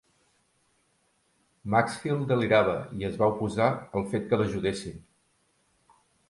Maxfield 1.75 2.23
delirava 2.31 2.73
i 3.03 3.07
es 3.11 3.19
va 3.21 3.29
oposar 3.35 3.69
al 4.01 4.07
fet 4.15 4.27
que 4.33 4.41
l'ajudessin. 4.43 4.99